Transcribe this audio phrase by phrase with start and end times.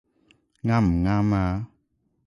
[0.63, 1.67] 啱唔啱呀？